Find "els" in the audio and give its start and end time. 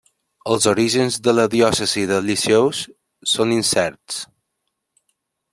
0.53-0.63